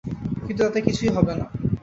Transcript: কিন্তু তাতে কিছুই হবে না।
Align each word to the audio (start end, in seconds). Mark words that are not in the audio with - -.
কিন্তু 0.45 0.61
তাতে 0.63 0.79
কিছুই 0.81 1.11
হবে 1.15 1.33
না। 1.35 1.45